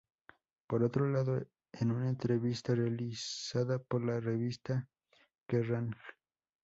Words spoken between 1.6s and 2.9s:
en una entrevista